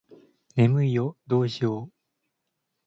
[0.55, 1.91] 眠いよどうしよう